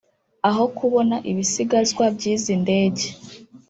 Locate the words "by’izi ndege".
2.15-3.05